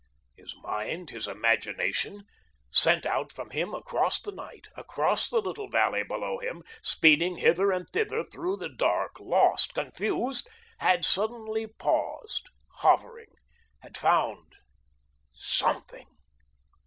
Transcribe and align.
His 0.35 0.55
mind, 0.63 1.11
his 1.11 1.27
imagination, 1.27 2.23
sent 2.71 3.05
out 3.05 3.31
from 3.31 3.51
him 3.51 3.75
across 3.75 4.19
the 4.19 4.31
night, 4.31 4.67
across 4.75 5.29
the 5.29 5.41
little 5.41 5.69
valley 5.69 6.01
below 6.01 6.39
him, 6.39 6.63
speeding 6.81 7.37
hither 7.37 7.71
and 7.71 7.87
thither 7.87 8.23
through 8.23 8.57
the 8.57 8.67
dark, 8.67 9.19
lost, 9.19 9.75
confused, 9.75 10.49
had 10.79 11.05
suddenly 11.05 11.67
paused, 11.67 12.49
hovering, 12.77 13.29
had 13.81 13.95
found 13.95 14.55
Something. 15.33 16.07